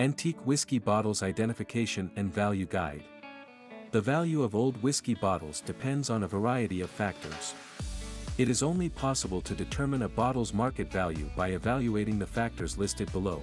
Antique 0.00 0.46
Whiskey 0.46 0.78
Bottles 0.78 1.22
Identification 1.22 2.10
and 2.16 2.32
Value 2.32 2.64
Guide. 2.64 3.02
The 3.90 4.00
value 4.00 4.42
of 4.42 4.54
old 4.54 4.82
whiskey 4.82 5.12
bottles 5.12 5.60
depends 5.60 6.08
on 6.08 6.22
a 6.22 6.26
variety 6.26 6.80
of 6.80 6.88
factors. 6.88 7.54
It 8.38 8.48
is 8.48 8.62
only 8.62 8.88
possible 8.88 9.42
to 9.42 9.54
determine 9.54 10.00
a 10.00 10.08
bottle's 10.08 10.54
market 10.54 10.90
value 10.90 11.28
by 11.36 11.48
evaluating 11.48 12.18
the 12.18 12.26
factors 12.26 12.78
listed 12.78 13.12
below. 13.12 13.42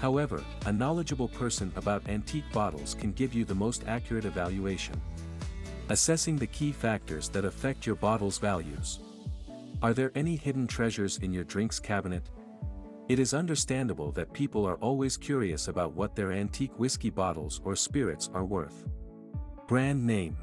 However, 0.00 0.42
a 0.66 0.72
knowledgeable 0.72 1.28
person 1.28 1.70
about 1.76 2.08
antique 2.08 2.50
bottles 2.52 2.94
can 2.94 3.12
give 3.12 3.32
you 3.32 3.44
the 3.44 3.54
most 3.54 3.84
accurate 3.86 4.24
evaluation. 4.24 5.00
Assessing 5.90 6.34
the 6.34 6.48
key 6.48 6.72
factors 6.72 7.28
that 7.28 7.44
affect 7.44 7.86
your 7.86 7.94
bottle's 7.94 8.38
values. 8.38 8.98
Are 9.80 9.94
there 9.94 10.10
any 10.16 10.34
hidden 10.34 10.66
treasures 10.66 11.18
in 11.18 11.32
your 11.32 11.44
drinks 11.44 11.78
cabinet? 11.78 12.28
It 13.12 13.18
is 13.18 13.34
understandable 13.34 14.10
that 14.12 14.32
people 14.32 14.64
are 14.64 14.76
always 14.76 15.18
curious 15.18 15.68
about 15.68 15.92
what 15.92 16.16
their 16.16 16.32
antique 16.32 16.78
whiskey 16.78 17.10
bottles 17.10 17.60
or 17.62 17.76
spirits 17.76 18.30
are 18.32 18.46
worth. 18.46 18.86
Brand 19.68 20.06
name. 20.06 20.38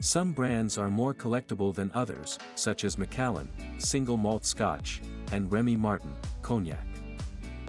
Some 0.00 0.32
brands 0.32 0.78
are 0.78 0.90
more 0.90 1.14
collectible 1.14 1.72
than 1.72 1.92
others, 1.94 2.40
such 2.56 2.82
as 2.82 2.98
Macallan, 2.98 3.48
Single 3.78 4.16
Malt 4.16 4.44
Scotch, 4.44 5.00
and 5.30 5.52
Remy 5.52 5.76
Martin, 5.76 6.12
Cognac. 6.42 6.84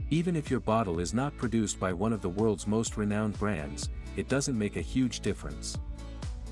Even 0.09 0.35
if 0.35 0.49
your 0.49 0.61
bottle 0.61 0.99
is 0.99 1.13
not 1.13 1.37
produced 1.37 1.79
by 1.79 1.93
one 1.93 2.11
of 2.11 2.23
the 2.23 2.29
world's 2.29 2.65
most 2.65 2.97
renowned 2.97 3.37
brands, 3.37 3.91
it 4.15 4.27
doesn't 4.27 4.57
make 4.57 4.77
a 4.77 4.81
huge 4.81 5.19
difference. 5.19 5.77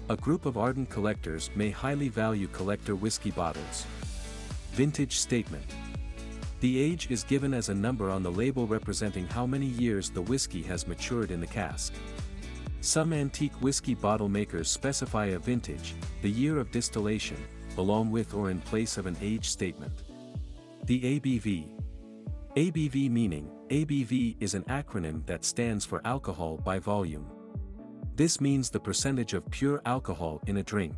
A 0.09 0.15
group 0.15 0.45
of 0.45 0.55
ardent 0.55 0.91
collectors 0.91 1.49
may 1.55 1.71
highly 1.71 2.09
value 2.09 2.47
collector 2.49 2.95
whiskey 2.95 3.31
bottles. 3.31 3.87
Vintage 4.73 5.17
Statement 5.17 5.65
the 6.65 6.79
age 6.79 7.11
is 7.11 7.23
given 7.23 7.53
as 7.53 7.69
a 7.69 7.75
number 7.75 8.09
on 8.09 8.23
the 8.23 8.31
label 8.31 8.65
representing 8.65 9.27
how 9.27 9.45
many 9.45 9.67
years 9.67 10.09
the 10.09 10.23
whiskey 10.23 10.63
has 10.63 10.87
matured 10.87 11.29
in 11.29 11.39
the 11.39 11.45
cask. 11.45 11.93
Some 12.81 13.13
antique 13.13 13.53
whiskey 13.61 13.93
bottle 13.93 14.29
makers 14.29 14.67
specify 14.67 15.27
a 15.27 15.37
vintage, 15.37 15.93
the 16.23 16.31
year 16.31 16.57
of 16.57 16.71
distillation, 16.71 17.37
along 17.77 18.09
with 18.09 18.33
or 18.33 18.49
in 18.49 18.61
place 18.61 18.97
of 18.97 19.05
an 19.05 19.15
age 19.21 19.47
statement. 19.47 19.93
The 20.85 21.19
ABV. 21.19 21.69
ABV 22.55 23.11
meaning, 23.11 23.47
ABV 23.69 24.37
is 24.39 24.55
an 24.55 24.63
acronym 24.63 25.23
that 25.27 25.45
stands 25.45 25.85
for 25.85 26.01
alcohol 26.03 26.57
by 26.57 26.79
volume. 26.79 27.27
This 28.15 28.41
means 28.41 28.71
the 28.71 28.79
percentage 28.79 29.35
of 29.35 29.47
pure 29.51 29.83
alcohol 29.85 30.41
in 30.47 30.57
a 30.57 30.63
drink. 30.63 30.95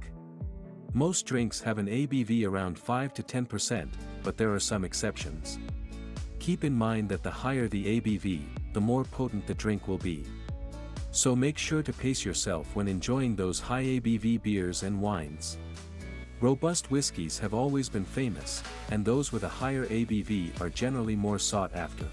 Most 0.97 1.27
drinks 1.27 1.61
have 1.61 1.77
an 1.77 1.85
ABV 1.85 2.47
around 2.47 2.79
5 2.79 3.13
to 3.13 3.21
10%, 3.21 3.87
but 4.23 4.35
there 4.35 4.51
are 4.51 4.59
some 4.59 4.83
exceptions. 4.83 5.59
Keep 6.39 6.63
in 6.63 6.73
mind 6.73 7.07
that 7.09 7.21
the 7.21 7.29
higher 7.29 7.67
the 7.67 8.01
ABV, 8.01 8.41
the 8.73 8.81
more 8.81 9.03
potent 9.03 9.45
the 9.45 9.53
drink 9.53 9.87
will 9.87 9.99
be. 9.99 10.25
So 11.11 11.35
make 11.35 11.55
sure 11.55 11.83
to 11.83 11.93
pace 11.93 12.25
yourself 12.25 12.75
when 12.75 12.87
enjoying 12.87 13.35
those 13.35 13.59
high 13.59 13.83
ABV 13.83 14.41
beers 14.41 14.81
and 14.81 14.99
wines. 14.99 15.59
Robust 16.41 16.89
whiskies 16.89 17.37
have 17.37 17.53
always 17.53 17.89
been 17.89 18.03
famous, 18.03 18.63
and 18.89 19.05
those 19.05 19.31
with 19.31 19.43
a 19.43 19.47
higher 19.47 19.85
ABV 19.85 20.59
are 20.59 20.71
generally 20.71 21.15
more 21.15 21.37
sought 21.37 21.75
after. 21.75 22.07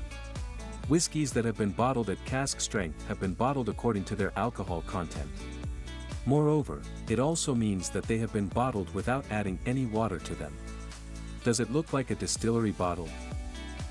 Whiskies 0.89 1.33
that 1.33 1.47
have 1.47 1.57
been 1.57 1.71
bottled 1.71 2.11
at 2.11 2.23
cask 2.27 2.61
strength 2.61 3.09
have 3.09 3.19
been 3.19 3.33
bottled 3.33 3.71
according 3.71 4.05
to 4.05 4.15
their 4.15 4.39
alcohol 4.39 4.83
content. 4.87 5.31
Moreover, 6.27 6.81
it 7.09 7.19
also 7.19 7.55
means 7.55 7.91
that 7.91 8.05
they 8.05 8.19
have 8.19 8.33
been 8.33 8.49
bottled 8.49 8.93
without 8.95 9.25
adding 9.31 9.59
any 9.67 9.87
water 9.87 10.19
to 10.19 10.35
them. 10.35 10.57
Does 11.45 11.61
it 11.61 11.73
look 11.73 11.93
like 11.93 12.11
a 12.11 12.15
distillery 12.15 12.71
bottle? 12.71 13.09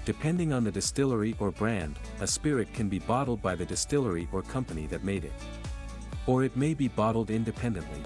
Depending 0.05 0.51
on 0.51 0.63
the 0.63 0.71
distillery 0.71 1.35
or 1.39 1.51
brand, 1.51 1.97
a 2.19 2.27
spirit 2.27 2.73
can 2.73 2.89
be 2.89 2.99
bottled 2.99 3.41
by 3.41 3.55
the 3.55 3.65
distillery 3.65 4.27
or 4.31 4.41
company 4.41 4.87
that 4.87 5.03
made 5.03 5.23
it. 5.23 5.33
Or 6.25 6.43
it 6.43 6.57
may 6.57 6.73
be 6.73 6.87
bottled 6.87 7.29
independently. 7.29 8.01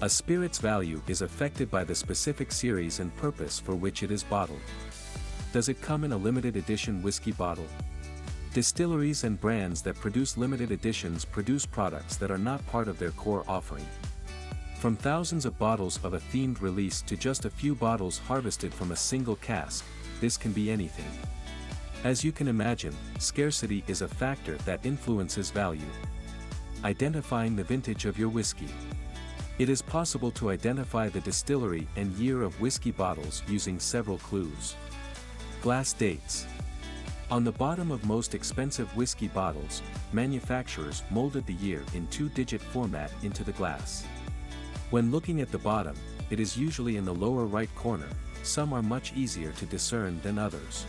A 0.00 0.08
spirit's 0.08 0.58
value 0.58 1.00
is 1.06 1.22
affected 1.22 1.70
by 1.70 1.84
the 1.84 1.94
specific 1.94 2.50
series 2.50 2.98
and 2.98 3.14
purpose 3.16 3.60
for 3.60 3.74
which 3.74 4.02
it 4.02 4.10
is 4.10 4.24
bottled. 4.24 4.60
Does 5.52 5.68
it 5.68 5.80
come 5.80 6.02
in 6.02 6.12
a 6.12 6.16
limited 6.16 6.56
edition 6.56 7.02
whiskey 7.02 7.32
bottle? 7.32 7.66
Distilleries 8.54 9.24
and 9.24 9.40
brands 9.40 9.82
that 9.82 9.96
produce 9.96 10.36
limited 10.36 10.70
editions 10.70 11.24
produce 11.24 11.66
products 11.66 12.14
that 12.18 12.30
are 12.30 12.38
not 12.38 12.64
part 12.68 12.86
of 12.86 13.00
their 13.00 13.10
core 13.10 13.42
offering. 13.48 13.84
From 14.78 14.94
thousands 14.94 15.44
of 15.44 15.58
bottles 15.58 15.98
of 16.04 16.14
a 16.14 16.20
themed 16.20 16.60
release 16.60 17.02
to 17.02 17.16
just 17.16 17.46
a 17.46 17.50
few 17.50 17.74
bottles 17.74 18.18
harvested 18.18 18.72
from 18.72 18.92
a 18.92 18.96
single 18.96 19.34
cask, 19.34 19.84
this 20.20 20.36
can 20.36 20.52
be 20.52 20.70
anything. 20.70 21.10
As 22.04 22.22
you 22.22 22.30
can 22.30 22.46
imagine, 22.46 22.94
scarcity 23.18 23.82
is 23.88 24.02
a 24.02 24.08
factor 24.08 24.56
that 24.58 24.86
influences 24.86 25.50
value. 25.50 25.90
Identifying 26.84 27.56
the 27.56 27.64
vintage 27.64 28.04
of 28.04 28.16
your 28.20 28.28
whiskey. 28.28 28.68
It 29.58 29.68
is 29.68 29.82
possible 29.82 30.30
to 30.30 30.50
identify 30.50 31.08
the 31.08 31.22
distillery 31.22 31.88
and 31.96 32.12
year 32.12 32.42
of 32.42 32.60
whiskey 32.60 32.92
bottles 32.92 33.42
using 33.48 33.80
several 33.80 34.18
clues. 34.18 34.76
Glass 35.60 35.92
dates. 35.92 36.46
On 37.30 37.42
the 37.42 37.52
bottom 37.52 37.90
of 37.90 38.04
most 38.04 38.34
expensive 38.34 38.94
whiskey 38.96 39.28
bottles, 39.28 39.82
manufacturers 40.12 41.02
molded 41.10 41.46
the 41.46 41.54
year 41.54 41.82
in 41.94 42.06
two-digit 42.08 42.60
format 42.60 43.10
into 43.22 43.42
the 43.42 43.52
glass. 43.52 44.04
When 44.90 45.10
looking 45.10 45.40
at 45.40 45.50
the 45.50 45.58
bottom, 45.58 45.96
it 46.30 46.38
is 46.38 46.56
usually 46.56 46.96
in 46.96 47.04
the 47.04 47.14
lower 47.14 47.46
right 47.46 47.74
corner, 47.74 48.08
some 48.42 48.74
are 48.74 48.82
much 48.82 49.14
easier 49.14 49.52
to 49.52 49.66
discern 49.66 50.20
than 50.22 50.38
others. 50.38 50.84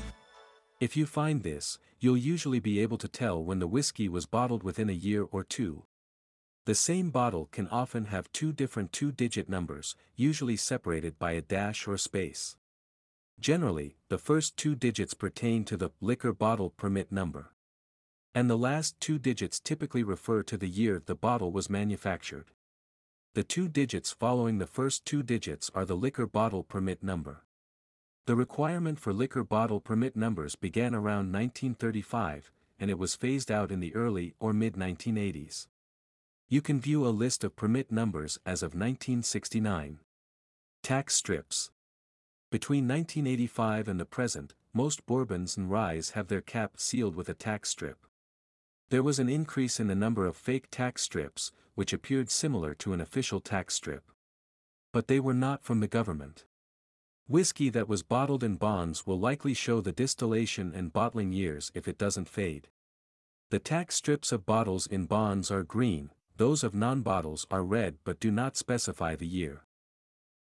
If 0.82 0.98
you 0.98 1.06
find 1.06 1.42
this, 1.42 1.80
you'll 2.02 2.18
usually 2.18 2.60
be 2.60 2.82
able 2.82 2.98
to 2.98 3.08
tell 3.08 3.42
when 3.42 3.60
the 3.60 3.68
whiskey 3.68 4.10
was 4.10 4.26
bottled 4.26 4.62
within 4.62 4.90
a 4.90 4.94
year 4.94 5.24
or 5.24 5.44
two. 5.44 5.84
The 6.66 6.76
same 6.76 7.12
bottle 7.12 7.48
can 7.52 7.70
often 7.70 8.06
have 8.06 8.32
two 8.34 8.52
different 8.52 8.92
two-digit 8.92 9.48
numbers, 9.48 9.96
usually 10.16 10.58
separated 10.58 11.18
by 11.18 11.32
a 11.32 11.42
dash 11.42 11.88
or 11.88 11.98
space. 11.98 12.58
Generally, 13.40 13.98
the 14.10 14.18
first 14.18 14.58
two 14.58 14.76
digits 14.76 15.14
pertain 15.14 15.66
to 15.66 15.78
the 15.78 15.92
liquor 16.02 16.34
bottle 16.34 16.70
permit 16.70 17.12
number. 17.12 17.52
And 18.34 18.50
the 18.50 18.58
last 18.58 19.00
two 19.00 19.20
digits 19.20 19.60
typically 19.60 20.04
refer 20.04 20.44
to 20.44 20.58
the 20.58 20.70
year 20.70 21.02
the 21.06 21.16
bottle 21.16 21.52
was 21.52 21.70
manufactured. 21.70 22.52
The 23.34 23.44
two 23.44 23.68
digits 23.68 24.12
following 24.12 24.58
the 24.58 24.66
first 24.66 25.06
two 25.06 25.22
digits 25.22 25.70
are 25.76 25.86
the 25.86 25.98
liquor 25.98 26.26
bottle 26.26 26.64
permit 26.64 27.04
number. 27.04 27.44
The 28.26 28.36
requirement 28.36 29.00
for 29.00 29.14
liquor 29.14 29.44
bottle 29.44 29.80
permit 29.80 30.16
numbers 30.16 30.56
began 30.56 30.96
around 30.96 31.32
1935, 31.32 32.52
and 32.80 32.90
it 32.90 32.98
was 32.98 33.16
phased 33.16 33.52
out 33.52 33.72
in 33.72 33.82
the 33.82 33.94
early 33.94 34.34
or 34.40 34.54
mid-1980s. 34.54 35.68
You 36.48 36.62
can 36.62 36.80
view 36.80 37.06
a 37.06 37.10
list 37.10 37.44
of 37.44 37.56
permit 37.56 37.92
numbers 37.92 38.40
as 38.46 38.64
of 38.64 38.74
1969. 38.74 40.00
Tax 40.82 41.16
strips. 41.16 41.72
Between 42.52 42.88
1985 42.88 43.88
and 43.88 44.00
the 44.00 44.06
present, 44.06 44.54
most 44.74 45.06
bourbons 45.06 45.58
and 45.58 45.70
ryes 45.72 46.12
have 46.12 46.28
their 46.28 46.42
cap 46.42 46.80
sealed 46.80 47.16
with 47.16 47.30
a 47.30 47.34
tax 47.34 47.70
strip. 47.70 48.06
There 48.90 49.04
was 49.04 49.20
an 49.20 49.30
increase 49.30 49.80
in 49.80 49.88
the 49.88 49.96
number 49.96 50.26
of 50.26 50.38
fake 50.38 50.68
tax 50.70 51.02
strips, 51.02 51.52
which 51.74 51.92
appeared 51.92 52.30
similar 52.30 52.76
to 52.76 52.94
an 52.94 53.02
official 53.02 53.40
tax 53.40 53.74
strip. 53.74 54.12
But 54.94 55.08
they 55.08 55.20
were 55.20 55.34
not 55.34 55.64
from 55.64 55.80
the 55.80 55.88
government. 55.88 56.46
Whiskey 57.28 57.70
that 57.72 57.88
was 57.88 58.04
bottled 58.04 58.44
in 58.44 58.56
bonds 58.56 59.08
will 59.08 59.20
likely 59.20 59.56
show 59.56 59.82
the 59.82 59.92
distillation 59.92 60.72
and 60.76 60.94
bottling 60.94 61.34
years 61.34 61.72
if 61.74 61.88
it 61.88 61.98
doesn't 61.98 62.30
fade. 62.30 62.70
The 63.50 63.60
tax 63.60 63.96
strips 63.96 64.32
of 64.32 64.46
bottles 64.46 64.86
in 64.86 65.06
bonds 65.06 65.50
are 65.50 65.64
green, 65.64 66.12
those 66.38 66.64
of 66.64 66.76
non-bottles 66.76 67.48
are 67.50 67.64
red 67.64 67.98
but 68.04 68.20
do 68.20 68.30
not 68.30 68.56
specify 68.56 69.16
the 69.16 69.28
year. 69.28 69.65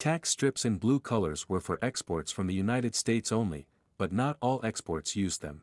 Tax 0.02 0.32
strips 0.32 0.66
in 0.66 0.78
blue 0.78 1.00
colors 1.00 1.48
were 1.48 1.60
for 1.60 1.78
exports 1.80 2.32
from 2.32 2.48
the 2.48 2.56
United 2.56 2.96
States 2.96 3.32
only, 3.32 3.68
but 4.00 4.12
not 4.12 4.36
all 4.42 4.60
exports 4.64 5.16
used 5.16 5.44
them. 5.44 5.62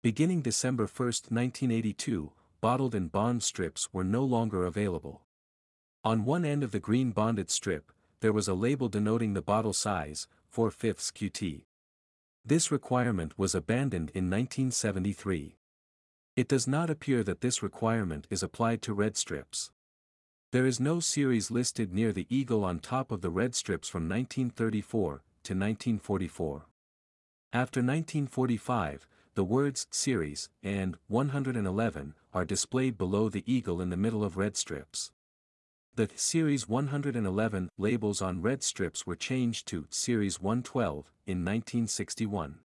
Beginning 0.00 0.42
December 0.42 0.84
1, 0.84 1.06
1982, 1.28 2.30
bottled 2.60 2.94
and 2.94 3.10
bond 3.10 3.42
strips 3.42 3.88
were 3.92 4.04
no 4.04 4.22
longer 4.22 4.64
available. 4.64 5.22
On 6.04 6.24
one 6.24 6.44
end 6.44 6.62
of 6.62 6.70
the 6.70 6.78
green 6.78 7.10
bonded 7.10 7.50
strip, 7.50 7.90
there 8.20 8.32
was 8.32 8.46
a 8.46 8.54
label 8.54 8.88
denoting 8.88 9.34
the 9.34 9.42
bottle 9.42 9.72
size, 9.72 10.28
4 10.46 10.70
fifths 10.70 11.10
QT. 11.10 11.62
This 12.44 12.70
requirement 12.70 13.36
was 13.36 13.56
abandoned 13.56 14.10
in 14.10 14.30
1973. 14.30 15.58
It 16.36 16.46
does 16.46 16.68
not 16.68 16.90
appear 16.90 17.24
that 17.24 17.40
this 17.40 17.60
requirement 17.60 18.28
is 18.30 18.44
applied 18.44 18.82
to 18.82 18.94
red 18.94 19.16
strips. 19.16 19.72
There 20.50 20.64
is 20.64 20.80
no 20.80 20.98
series 20.98 21.50
listed 21.50 21.92
near 21.92 22.10
the 22.10 22.26
eagle 22.30 22.64
on 22.64 22.78
top 22.78 23.12
of 23.12 23.20
the 23.20 23.28
red 23.28 23.54
strips 23.54 23.86
from 23.86 24.08
1934 24.08 25.10
to 25.10 25.52
1944. 25.52 26.64
After 27.52 27.80
1945, 27.80 29.06
the 29.34 29.44
words 29.44 29.86
series 29.90 30.48
and 30.62 30.96
111 31.08 32.14
are 32.32 32.46
displayed 32.46 32.96
below 32.96 33.28
the 33.28 33.44
eagle 33.46 33.82
in 33.82 33.90
the 33.90 33.96
middle 33.98 34.24
of 34.24 34.38
red 34.38 34.56
strips. 34.56 35.12
The 35.96 36.08
Series 36.14 36.66
111 36.66 37.68
labels 37.76 38.22
on 38.22 38.40
red 38.40 38.62
strips 38.62 39.06
were 39.06 39.16
changed 39.16 39.68
to 39.68 39.86
Series 39.90 40.40
112 40.40 41.12
in 41.26 41.44
1961. 41.44 42.60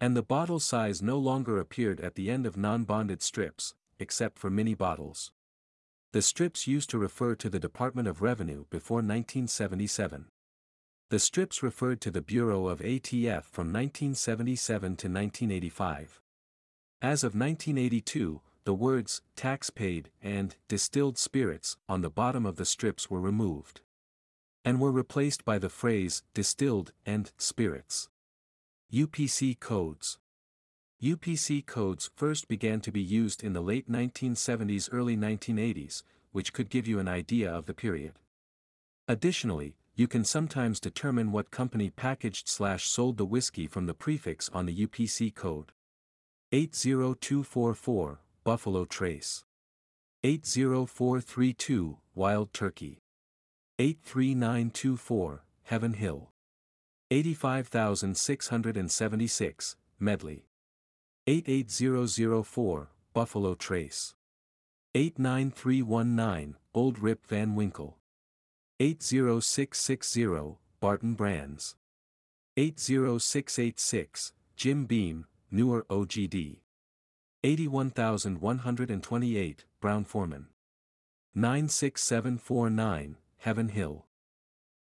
And 0.00 0.16
the 0.16 0.22
bottle 0.22 0.58
size 0.58 1.02
no 1.02 1.18
longer 1.18 1.58
appeared 1.58 2.00
at 2.00 2.14
the 2.14 2.30
end 2.30 2.46
of 2.46 2.56
non-bonded 2.56 3.20
strips, 3.20 3.74
except 3.98 4.38
for 4.38 4.48
mini 4.48 4.74
bottles. 4.74 5.32
The 6.14 6.22
strips 6.22 6.68
used 6.68 6.90
to 6.90 6.98
refer 6.98 7.34
to 7.34 7.50
the 7.50 7.58
Department 7.58 8.06
of 8.06 8.22
Revenue 8.22 8.66
before 8.70 8.98
1977. 8.98 10.26
The 11.10 11.18
strips 11.18 11.60
referred 11.60 12.00
to 12.02 12.12
the 12.12 12.22
Bureau 12.22 12.68
of 12.68 12.78
ATF 12.78 13.42
from 13.42 13.72
1977 13.72 14.82
to 14.90 15.08
1985. 15.08 16.20
As 17.02 17.24
of 17.24 17.34
1982, 17.34 18.40
the 18.62 18.74
words 18.74 19.22
tax 19.34 19.70
paid 19.70 20.12
and 20.22 20.54
distilled 20.68 21.18
spirits 21.18 21.78
on 21.88 22.02
the 22.02 22.10
bottom 22.10 22.46
of 22.46 22.54
the 22.54 22.64
strips 22.64 23.10
were 23.10 23.20
removed 23.20 23.80
and 24.64 24.78
were 24.78 24.92
replaced 24.92 25.44
by 25.44 25.58
the 25.58 25.68
phrase 25.68 26.22
distilled 26.32 26.92
and 27.04 27.32
spirits. 27.38 28.08
UPC 28.92 29.58
codes 29.58 30.20
UPC 31.04 31.66
codes 31.66 32.10
first 32.16 32.48
began 32.48 32.80
to 32.80 32.90
be 32.90 33.02
used 33.02 33.44
in 33.44 33.52
the 33.52 33.60
late 33.60 33.92
1970s 33.92 34.88
early 34.90 35.18
1980s, 35.18 36.02
which 36.32 36.54
could 36.54 36.70
give 36.70 36.88
you 36.88 36.98
an 36.98 37.08
idea 37.08 37.52
of 37.52 37.66
the 37.66 37.74
period. 37.74 38.14
Additionally, 39.06 39.76
you 39.94 40.08
can 40.08 40.24
sometimes 40.24 40.80
determine 40.80 41.30
what 41.30 41.50
company 41.50 41.90
packaged 41.90 42.48
slash 42.48 42.86
sold 42.86 43.18
the 43.18 43.26
whiskey 43.26 43.66
from 43.66 43.84
the 43.84 43.92
prefix 43.92 44.48
on 44.54 44.64
the 44.64 44.86
UPC 44.86 45.34
code. 45.34 45.72
80244, 46.52 48.20
Buffalo 48.42 48.86
Trace. 48.86 49.44
80432, 50.22 51.98
Wild 52.14 52.54
Turkey. 52.54 53.02
83924, 53.78 55.44
Heaven 55.64 55.92
Hill. 55.92 56.30
85676, 57.10 59.76
Medley. 60.00 60.46
88004, 61.26 62.88
Buffalo 63.14 63.54
Trace. 63.54 64.14
89319, 64.94 66.56
Old 66.74 66.98
Rip 66.98 67.26
Van 67.26 67.54
Winkle. 67.54 67.96
80660, 68.78 70.58
Barton 70.80 71.14
Brands. 71.14 71.76
80686, 72.58 74.34
Jim 74.54 74.84
Beam, 74.84 75.24
Newer 75.50 75.86
OGD. 75.88 76.58
81128, 77.42 79.64
Brown-Forman. 79.80 80.48
96749, 81.34 83.16
Heaven 83.38 83.70
Hill. 83.70 84.04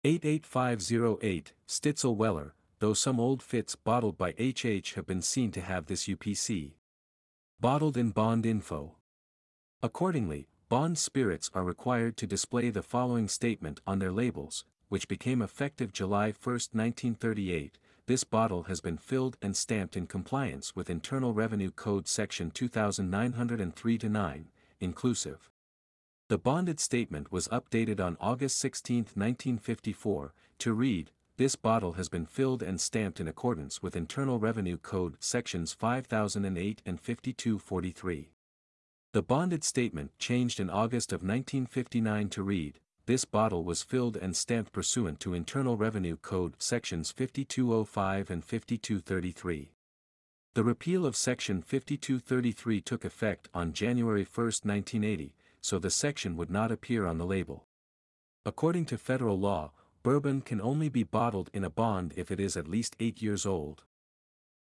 88508, 0.04 1.54
Stitzel 1.68 2.16
Weller, 2.16 2.56
though 2.82 2.94
some 2.96 3.20
Old 3.20 3.44
Fitz 3.44 3.76
bottled 3.76 4.18
by 4.18 4.32
HH 4.32 4.96
have 4.96 5.06
been 5.06 5.22
seen 5.22 5.52
to 5.52 5.62
have 5.62 5.86
this 5.86 6.08
UPC. 6.08 6.74
Bottled 7.60 7.96
in 7.96 8.10
Bond 8.10 8.44
Info. 8.44 8.98
Accordingly, 9.84 10.48
Bond 10.68 10.98
spirits 10.98 11.52
are 11.54 11.64
required 11.64 12.18
to 12.18 12.26
display 12.26 12.72
the 12.72 12.82
following 12.82 13.28
statement 13.28 13.82
on 13.86 14.00
their 14.00 14.12
labels, 14.12 14.66
which 14.90 15.08
became 15.08 15.44
effective 15.44 15.94
July 15.94 16.30
1, 16.32 16.54
1938. 16.72 17.78
This 18.08 18.24
bottle 18.24 18.64
has 18.64 18.82
been 18.82 18.98
filled 18.98 19.38
and 19.44 19.56
stamped 19.56 19.96
in 19.96 20.08
compliance 20.08 20.76
with 20.76 20.90
Internal 20.90 21.36
Revenue 21.36 21.70
Code 21.70 22.08
Section 22.08 22.50
2903-9, 22.50 24.46
inclusive. 24.80 25.52
The 26.30 26.40
bonded 26.40 26.80
statement 26.80 27.32
was 27.32 27.48
updated 27.50 28.00
on 28.00 28.18
August 28.20 28.58
16, 28.58 28.98
1954, 29.14 30.34
to 30.58 30.74
read, 30.74 31.12
this 31.42 31.56
bottle 31.56 31.94
has 31.94 32.08
been 32.08 32.28
filled 32.28 32.62
and 32.62 32.80
stamped 32.80 33.20
in 33.20 33.28
accordance 33.28 33.82
with 33.82 33.96
Internal 33.96 34.38
Revenue 34.38 34.78
Code 34.78 35.16
sections 35.20 35.74
5008 35.74 36.84
and 36.86 37.02
5243. 37.02 38.30
The 39.14 39.24
bonded 39.24 39.64
statement 39.64 40.12
changed 40.20 40.60
in 40.60 40.70
August 40.70 41.12
of 41.12 41.24
1959 41.24 42.30
to 42.30 42.44
read, 42.44 42.80
this 43.08 43.26
bottle 43.26 43.64
was 43.64 43.82
filled 43.82 44.18
and 44.18 44.36
stamped 44.36 44.72
pursuant 44.72 45.20
to 45.22 45.34
Internal 45.34 45.78
Revenue 45.78 46.16
Code 46.16 46.62
sections 46.62 47.10
5205 47.12 48.30
and 48.30 48.46
5233. 48.46 49.72
The 50.54 50.64
repeal 50.64 51.08
of 51.08 51.16
Section 51.16 51.64
5233 51.64 52.82
took 52.82 53.04
effect 53.04 53.50
on 53.52 53.74
January 53.74 54.28
1, 54.32 54.46
1980, 54.46 55.34
so 55.60 55.80
the 55.80 55.90
section 55.90 56.38
would 56.38 56.52
not 56.52 56.72
appear 56.72 57.08
on 57.08 57.18
the 57.18 57.26
label. 57.26 57.66
According 58.46 58.86
to 58.86 58.98
federal 59.00 59.40
law, 59.40 59.72
bourbon 60.04 60.42
can 60.42 60.62
only 60.62 60.90
be 60.90 61.04
bottled 61.04 61.50
in 61.54 61.64
a 61.64 61.70
bond 61.70 62.14
if 62.16 62.32
it 62.32 62.40
is 62.40 62.58
at 62.58 62.68
least 62.68 62.96
8 63.00 63.22
years 63.22 63.46
old. 63.46 63.84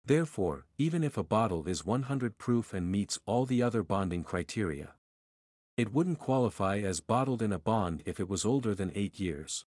Therefore, 0.05 0.65
even 0.77 1.03
if 1.03 1.17
a 1.17 1.23
bottle 1.23 1.67
is 1.67 1.85
100 1.85 2.37
proof 2.37 2.73
and 2.73 2.91
meets 2.91 3.19
all 3.25 3.45
the 3.45 3.61
other 3.61 3.83
bonding 3.83 4.23
criteria, 4.23 4.95
it 5.77 5.93
wouldn't 5.93 6.19
qualify 6.19 6.79
as 6.79 6.99
bottled 6.99 7.41
in 7.41 7.53
a 7.53 7.59
bond 7.59 8.03
if 8.05 8.19
it 8.19 8.27
was 8.27 8.45
older 8.45 8.73
than 8.75 8.91
8 8.95 9.19
years. 9.19 9.65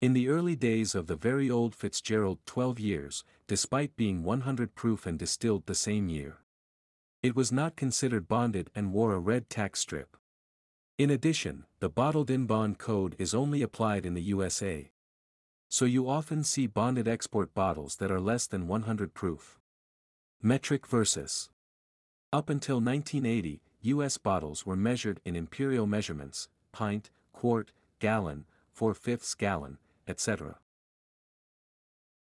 In 0.00 0.12
the 0.12 0.28
early 0.28 0.56
days 0.56 0.94
of 0.94 1.06
the 1.06 1.16
very 1.16 1.50
old 1.50 1.74
Fitzgerald 1.74 2.38
12 2.46 2.78
years, 2.78 3.24
despite 3.46 3.96
being 3.96 4.22
100 4.22 4.74
proof 4.74 5.06
and 5.06 5.18
distilled 5.18 5.66
the 5.66 5.74
same 5.74 6.08
year, 6.08 6.38
it 7.22 7.34
was 7.34 7.50
not 7.50 7.76
considered 7.76 8.28
bonded 8.28 8.70
and 8.74 8.92
wore 8.92 9.14
a 9.14 9.18
red 9.18 9.48
tax 9.50 9.80
strip. 9.80 10.16
In 10.98 11.10
addition, 11.10 11.66
the 11.80 11.90
bottled-in 11.90 12.46
bond 12.46 12.78
code 12.78 13.16
is 13.18 13.34
only 13.34 13.60
applied 13.60 14.06
in 14.06 14.14
the 14.14 14.22
USA. 14.22 14.90
So 15.68 15.84
you 15.84 16.08
often 16.08 16.42
see 16.42 16.66
bonded 16.66 17.06
export 17.06 17.52
bottles 17.52 17.96
that 17.96 18.10
are 18.10 18.18
less 18.18 18.46
than 18.46 18.66
100 18.66 19.12
proof. 19.12 19.58
Metric 20.40 20.86
versus. 20.86 21.50
Up 22.32 22.48
until 22.48 22.76
1980, 22.76 23.60
U.S. 23.82 24.16
bottles 24.16 24.64
were 24.64 24.74
measured 24.74 25.20
in 25.22 25.36
imperial 25.36 25.86
measurements, 25.86 26.48
pint, 26.72 27.10
quart, 27.34 27.72
gallon, 27.98 28.46
four-fifths 28.72 29.34
gallon, 29.34 29.76
etc. 30.08 30.56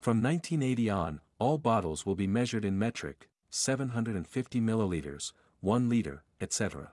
From 0.00 0.20
1980 0.20 0.91
on, 0.91 1.20
all 1.38 1.59
bottles 1.59 2.05
will 2.05 2.17
be 2.17 2.27
measured 2.27 2.65
in 2.65 2.77
metric, 2.77 3.29
750 3.50 4.61
milliliters, 4.61 5.32
1 5.61 5.88
liter, 5.88 6.25
etc. 6.41 6.93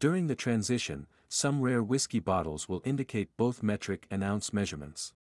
During 0.00 0.28
the 0.28 0.34
transition, 0.34 1.06
some 1.28 1.60
rare 1.60 1.82
whiskey 1.82 2.20
bottles 2.20 2.70
will 2.70 2.80
indicate 2.86 3.36
both 3.36 3.62
metric 3.62 4.06
and 4.10 4.24
ounce 4.24 4.50
measurements. 4.50 5.12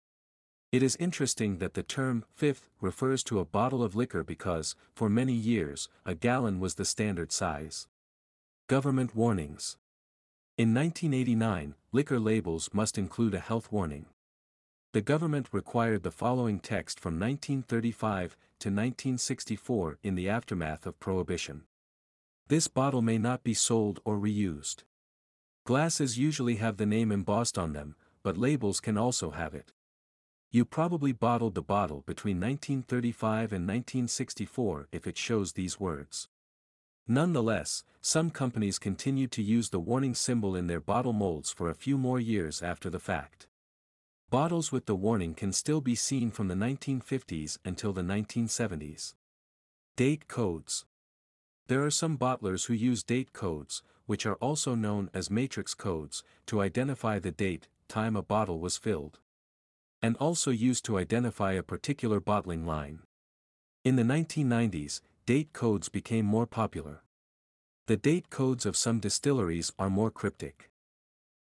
It 0.71 0.85
is 0.85 0.97
interesting 1.01 1.59
that 1.59 1.75
the 1.75 1.83
term 1.83 2.25
fifth 2.33 2.71
refers 2.81 3.25
to 3.25 3.41
a 3.41 3.45
bottle 3.45 3.83
of 3.83 3.97
liquor 3.97 4.23
because, 4.23 4.77
for 4.95 5.09
many 5.11 5.33
years, 5.33 5.89
a 6.07 6.15
gallon 6.15 6.61
was 6.61 6.77
the 6.77 6.85
standard 6.85 7.33
size. 7.33 7.89
Government 8.69 9.17
warnings. 9.17 9.79
In 10.57 10.73
1989, 10.73 11.75
liquor 11.91 12.21
labels 12.21 12.71
must 12.73 12.99
include 12.99 13.35
a 13.35 13.41
health 13.41 13.73
warning. 13.73 14.07
The 14.93 15.03
government 15.03 15.49
required 15.51 16.05
the 16.05 16.13
following 16.13 16.61
text 16.61 17.01
from 17.01 17.15
1935 17.15 18.37
to 18.61 18.69
1964 18.69 19.99
in 20.05 20.15
the 20.15 20.29
aftermath 20.29 20.87
of 20.87 21.01
Prohibition. 21.01 21.65
This 22.49 22.67
bottle 22.67 23.03
may 23.03 23.19
not 23.19 23.45
be 23.45 23.53
sold 23.53 24.01
or 24.07 24.17
reused. 24.17 24.85
Glasses 25.67 26.19
usually 26.19 26.57
have 26.57 26.79
the 26.79 26.87
name 26.87 27.13
embossed 27.13 27.59
on 27.59 27.75
them, 27.75 27.95
but 28.23 28.39
labels 28.39 28.81
can 28.81 28.97
also 28.97 29.33
have 29.33 29.55
it. 29.55 29.73
You 30.51 30.65
probably 30.65 31.13
bottled 31.13 31.55
the 31.55 31.63
bottle 31.63 32.05
between 32.07 32.37
1935 32.37 33.53
and 33.53 33.69
1964 33.69 34.89
if 34.93 35.07
it 35.07 35.19
shows 35.19 35.53
these 35.53 35.79
words. 35.79 36.29
Nonetheless, 37.07 37.85
some 38.01 38.31
companies 38.31 38.79
continued 38.79 39.31
to 39.33 39.43
use 39.43 39.69
the 39.69 39.79
warning 39.79 40.15
symbol 40.15 40.57
in 40.57 40.69
their 40.69 40.81
bottle 40.81 41.13
molds 41.13 41.53
for 41.53 41.69
a 41.69 41.75
few 41.75 41.99
more 41.99 42.19
years 42.19 42.63
after 42.63 42.89
the 42.89 42.99
fact. 42.99 43.47
Bottles 44.31 44.73
with 44.73 44.87
the 44.87 44.97
warning 44.97 45.35
can 45.35 45.53
still 45.53 45.83
be 45.83 45.95
seen 45.95 46.31
from 46.31 46.49
the 46.49 46.55
1950s 46.55 47.59
until 47.63 47.93
the 47.93 48.03
1970s. 48.03 49.15
Date 49.97 50.29
codes. 50.29 50.87
There 51.69 51.85
are 51.85 51.91
some 51.91 52.17
bottlers 52.17 52.67
who 52.67 52.73
use 52.73 53.03
date 53.03 53.35
codes, 53.35 53.83
which 54.07 54.25
are 54.25 54.37
also 54.37 54.75
known 54.75 55.11
as 55.13 55.31
matrix 55.31 55.75
codes, 55.75 56.25
to 56.47 56.63
identify 56.63 57.19
the 57.19 57.31
date, 57.31 57.69
time 57.89 58.17
a 58.17 58.23
bottle 58.23 58.59
was 58.59 58.79
filled. 58.79 59.19
And 60.01 60.17
also 60.17 60.51
used 60.51 60.87
to 60.87 60.97
identify 60.97 61.53
a 61.53 61.63
particular 61.63 62.21
bottling 62.21 62.65
line. 62.65 63.01
In 63.85 63.97
the 63.97 64.03
1990s, 64.03 65.03
date 65.27 65.53
codes 65.53 65.91
became 65.91 66.25
more 66.25 66.47
popular. 66.47 67.03
The 67.87 67.99
date 67.99 68.31
codes 68.31 68.65
of 68.65 68.77
some 68.77 68.99
distilleries 68.99 69.71
are 69.79 69.91
more 69.91 70.11
cryptic. 70.11 70.71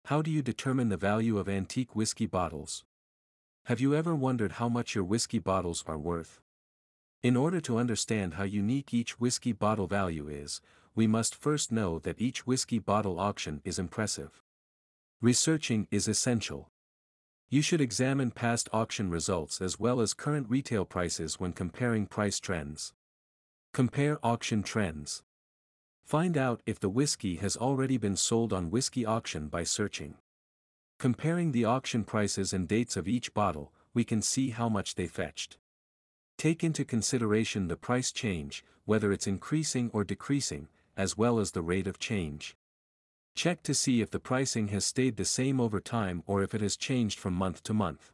How 0.05 0.21
do 0.21 0.31
you 0.31 0.41
determine 0.41 0.87
the 0.87 0.97
value 0.97 1.37
of 1.37 1.49
antique 1.49 1.97
whiskey 1.97 2.27
bottles? 2.27 2.85
Have 3.65 3.81
you 3.81 3.93
ever 3.93 4.15
wondered 4.15 4.53
how 4.53 4.69
much 4.69 4.95
your 4.95 5.03
whiskey 5.03 5.39
bottles 5.39 5.83
are 5.85 5.97
worth? 5.97 6.39
In 7.23 7.37
order 7.37 7.61
to 7.61 7.77
understand 7.77 8.33
how 8.33 8.43
unique 8.43 8.93
each 8.93 9.17
whiskey 9.17 9.53
bottle 9.53 9.87
value 9.87 10.27
is, 10.27 10.59
we 10.93 11.07
must 11.07 11.33
first 11.33 11.71
know 11.71 11.97
that 11.99 12.19
each 12.19 12.45
whiskey 12.45 12.79
bottle 12.79 13.17
auction 13.17 13.61
is 13.63 13.79
impressive. 13.79 14.43
Researching 15.21 15.87
is 15.89 16.09
essential. 16.09 16.69
You 17.49 17.61
should 17.61 17.79
examine 17.79 18.31
past 18.31 18.67
auction 18.73 19.09
results 19.09 19.61
as 19.61 19.79
well 19.79 20.01
as 20.01 20.13
current 20.13 20.49
retail 20.49 20.83
prices 20.83 21.39
when 21.39 21.53
comparing 21.53 22.07
price 22.07 22.41
trends. 22.41 22.91
Compare 23.73 24.19
auction 24.21 24.61
trends. 24.61 25.23
Find 26.03 26.37
out 26.37 26.61
if 26.65 26.77
the 26.77 26.89
whiskey 26.89 27.37
has 27.37 27.55
already 27.55 27.95
been 27.95 28.17
sold 28.17 28.51
on 28.51 28.69
whiskey 28.69 29.05
auction 29.05 29.47
by 29.47 29.63
searching. 29.63 30.15
Comparing 30.99 31.53
the 31.53 31.63
auction 31.63 32.03
prices 32.03 32.51
and 32.51 32.67
dates 32.67 32.97
of 32.97 33.07
each 33.07 33.33
bottle, 33.33 33.71
we 33.93 34.03
can 34.03 34.21
see 34.21 34.49
how 34.49 34.67
much 34.67 34.95
they 34.95 35.07
fetched. 35.07 35.57
Take 36.43 36.61
into 36.61 36.83
consideration 36.83 37.69
the 37.69 37.77
price 37.77 38.11
change, 38.11 38.65
whether 38.83 39.13
it's 39.13 39.27
increasing 39.27 39.89
or 39.93 40.03
decreasing, 40.03 40.67
as 40.97 41.17
well 41.17 41.39
as 41.39 41.51
the 41.51 41.61
rate 41.61 41.87
of 41.87 41.99
change. 41.99 42.57
Check 43.33 43.63
to 43.63 43.73
see 43.73 44.01
if 44.01 44.11
the 44.11 44.19
pricing 44.19 44.67
has 44.67 44.83
stayed 44.85 45.15
the 45.15 45.23
same 45.23 45.61
over 45.61 45.79
time 45.79 46.21
or 46.27 46.43
if 46.43 46.53
it 46.53 46.59
has 46.59 46.75
changed 46.75 47.17
from 47.17 47.33
month 47.33 47.63
to 47.63 47.73
month. 47.73 48.11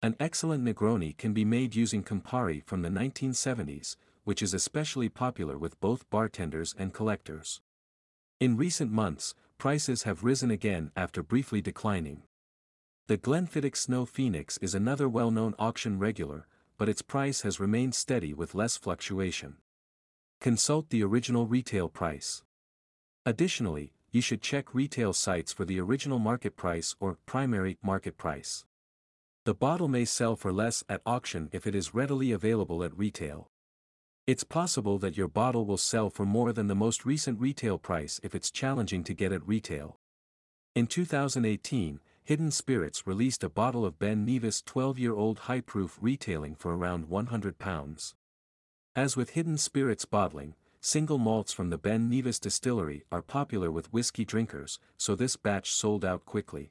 An 0.00 0.16
excellent 0.18 0.64
Negroni 0.64 1.14
can 1.14 1.34
be 1.34 1.44
made 1.44 1.76
using 1.76 2.02
Campari 2.02 2.64
from 2.64 2.80
the 2.80 2.88
1970s, 2.88 3.96
which 4.24 4.40
is 4.40 4.54
especially 4.54 5.10
popular 5.10 5.58
with 5.58 5.78
both 5.78 6.08
bartenders 6.08 6.74
and 6.78 6.94
collectors. 6.94 7.60
In 8.40 8.56
recent 8.56 8.90
months, 8.90 9.34
prices 9.58 10.04
have 10.04 10.24
risen 10.24 10.50
again 10.50 10.90
after 10.96 11.22
briefly 11.22 11.60
declining. 11.60 12.22
The 13.08 13.18
Glenfiddich 13.18 13.76
Snow 13.76 14.06
Phoenix 14.06 14.56
is 14.62 14.74
another 14.74 15.06
well-known 15.06 15.54
auction 15.58 15.98
regular, 15.98 16.46
but 16.82 16.88
its 16.88 17.00
price 17.00 17.42
has 17.42 17.60
remained 17.60 17.94
steady 17.94 18.34
with 18.34 18.56
less 18.56 18.76
fluctuation. 18.76 19.54
Consult 20.40 20.90
the 20.90 21.00
original 21.00 21.46
retail 21.46 21.88
price. 21.88 22.42
Additionally, 23.24 23.92
you 24.10 24.20
should 24.20 24.42
check 24.42 24.74
retail 24.74 25.12
sites 25.12 25.52
for 25.52 25.64
the 25.64 25.78
original 25.78 26.18
market 26.18 26.56
price 26.56 26.96
or 26.98 27.18
primary 27.24 27.78
market 27.84 28.18
price. 28.18 28.64
The 29.44 29.54
bottle 29.54 29.86
may 29.86 30.04
sell 30.04 30.34
for 30.34 30.52
less 30.52 30.82
at 30.88 31.02
auction 31.06 31.48
if 31.52 31.68
it 31.68 31.76
is 31.76 31.94
readily 31.94 32.32
available 32.32 32.82
at 32.82 32.98
retail. 32.98 33.46
It's 34.26 34.42
possible 34.42 34.98
that 34.98 35.16
your 35.16 35.28
bottle 35.28 35.64
will 35.64 35.76
sell 35.76 36.10
for 36.10 36.26
more 36.26 36.52
than 36.52 36.66
the 36.66 36.74
most 36.74 37.06
recent 37.06 37.38
retail 37.38 37.78
price 37.78 38.18
if 38.24 38.34
it's 38.34 38.50
challenging 38.50 39.04
to 39.04 39.14
get 39.14 39.30
at 39.30 39.46
retail. 39.46 40.00
In 40.74 40.88
2018, 40.88 42.00
Hidden 42.24 42.52
Spirits 42.52 43.04
released 43.04 43.42
a 43.42 43.48
bottle 43.48 43.84
of 43.84 43.98
Ben 43.98 44.24
Nevis 44.24 44.62
12-year-old 44.62 45.40
high 45.40 45.60
proof 45.60 45.98
retailing 46.00 46.54
for 46.54 46.72
around 46.72 47.08
£100. 47.08 48.14
As 48.94 49.16
with 49.16 49.30
Hidden 49.30 49.58
Spirits 49.58 50.04
bottling, 50.04 50.54
single 50.80 51.18
malts 51.18 51.52
from 51.52 51.70
the 51.70 51.78
Ben 51.78 52.08
Nevis 52.08 52.38
distillery 52.38 53.02
are 53.10 53.22
popular 53.22 53.72
with 53.72 53.92
whiskey 53.92 54.24
drinkers, 54.24 54.78
so 54.96 55.16
this 55.16 55.34
batch 55.34 55.72
sold 55.72 56.04
out 56.04 56.24
quickly. 56.24 56.70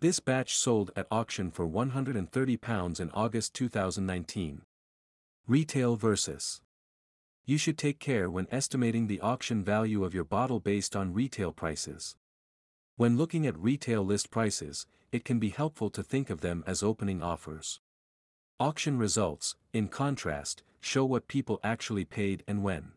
This 0.00 0.20
batch 0.20 0.54
sold 0.54 0.90
at 0.94 1.06
auction 1.10 1.50
for 1.50 1.66
£130 1.66 3.00
in 3.00 3.10
August 3.12 3.54
2019. 3.54 4.62
Retail 5.46 5.96
versus. 5.96 6.60
You 7.46 7.56
should 7.56 7.78
take 7.78 7.98
care 7.98 8.28
when 8.28 8.46
estimating 8.50 9.06
the 9.06 9.20
auction 9.20 9.64
value 9.64 10.04
of 10.04 10.12
your 10.12 10.24
bottle 10.24 10.60
based 10.60 10.94
on 10.94 11.14
retail 11.14 11.52
prices. 11.52 12.16
When 12.98 13.16
looking 13.16 13.46
at 13.46 13.56
retail 13.56 14.04
list 14.04 14.28
prices, 14.28 14.84
it 15.12 15.24
can 15.24 15.38
be 15.38 15.50
helpful 15.50 15.88
to 15.88 16.02
think 16.02 16.30
of 16.30 16.40
them 16.40 16.64
as 16.66 16.82
opening 16.82 17.22
offers. 17.22 17.78
Auction 18.58 18.98
results, 18.98 19.54
in 19.72 19.86
contrast, 19.86 20.64
show 20.80 21.04
what 21.04 21.28
people 21.28 21.60
actually 21.62 22.04
paid 22.04 22.42
and 22.48 22.64
when. 22.64 22.94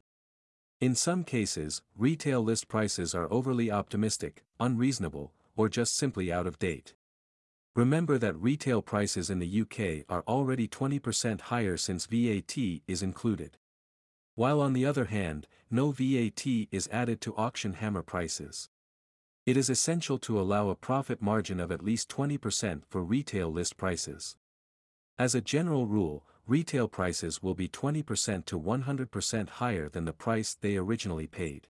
In 0.80 0.96
some 0.96 1.24
cases, 1.24 1.84
retail 1.96 2.42
list 2.42 2.68
prices 2.68 3.14
are 3.14 3.32
overly 3.32 3.70
optimistic, 3.70 4.44
unreasonable, 4.60 5.34
or 5.56 5.70
just 5.70 5.96
simply 5.96 6.34
out 6.34 6.48
of 6.48 6.58
date. 6.58 6.96
Remember 7.76 8.18
that 8.18 8.42
retail 8.42 8.82
prices 8.82 9.30
in 9.30 9.38
the 9.38 9.62
UK 9.62 10.04
are 10.10 10.24
already 10.28 10.68
20% 10.68 11.42
higher 11.42 11.78
since 11.78 12.08
VAT 12.08 12.58
is 12.88 13.04
included. 13.04 13.56
While 14.34 14.62
on 14.62 14.74
the 14.74 14.84
other 14.84 15.06
hand, 15.06 15.46
no 15.70 15.92
VAT 15.92 16.48
is 16.72 16.90
added 16.92 17.22
to 17.22 17.36
auction 17.36 17.74
hammer 17.74 18.02
prices. 18.02 18.68
It 19.44 19.58
is 19.58 19.72
essential 19.72 20.20
to 20.20 20.40
allow 20.40 20.70
a 20.70 20.76
profit 20.76 21.20
margin 21.20 21.60
of 21.60 21.72
at 21.72 21.84
least 21.84 22.10
20% 22.10 22.84
for 22.88 23.04
retail 23.04 23.52
list 23.52 23.76
prices. 23.76 24.38
As 25.18 25.34
a 25.34 25.42
general 25.42 25.88
rule, 25.88 26.24
retail 26.46 26.88
prices 26.88 27.42
will 27.42 27.56
be 27.56 27.68
20% 27.68 28.46
to 28.46 28.60
100% 28.60 29.50
higher 29.50 29.90
than 29.90 30.06
the 30.06 30.14
price 30.14 30.54
they 30.54 30.78
originally 30.78 31.26
paid. 31.26 31.68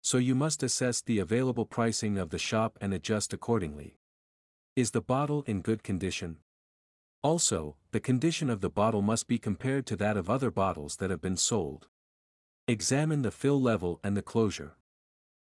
So 0.00 0.16
you 0.16 0.34
must 0.34 0.62
assess 0.62 1.02
the 1.02 1.18
available 1.18 1.66
pricing 1.66 2.16
of 2.16 2.30
the 2.30 2.38
shop 2.38 2.78
and 2.80 2.94
adjust 2.94 3.34
accordingly. 3.34 3.98
Is 4.74 4.92
the 4.92 5.02
bottle 5.02 5.42
in 5.46 5.60
good 5.60 5.82
condition? 5.82 6.38
Also, 7.22 7.76
the 7.90 8.00
condition 8.00 8.48
of 8.48 8.62
the 8.62 8.70
bottle 8.70 9.02
must 9.02 9.26
be 9.26 9.38
compared 9.38 9.84
to 9.86 9.96
that 9.96 10.16
of 10.16 10.30
other 10.30 10.50
bottles 10.50 10.96
that 10.96 11.10
have 11.10 11.20
been 11.20 11.36
sold. 11.36 11.88
Examine 12.66 13.20
the 13.20 13.30
fill 13.30 13.60
level 13.60 14.00
and 14.02 14.16
the 14.16 14.22
closure. 14.22 14.76